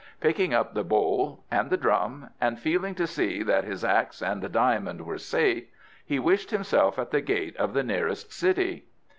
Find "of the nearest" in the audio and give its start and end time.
7.57-8.33